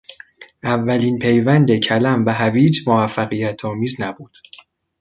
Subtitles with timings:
[0.63, 4.37] اولین پیوند کلم و هویج موفقیتآمیز نبود.